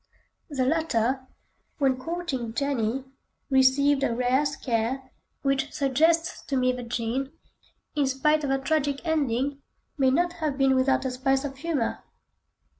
[0.49, 1.27] The latter,
[1.77, 3.05] when courting Jenny,
[3.51, 5.11] received a rare scare,
[5.43, 7.31] which suggests to me that Jean,
[7.95, 9.61] in spite of her tragic ending,
[9.99, 12.03] may not have been without a spice of humour.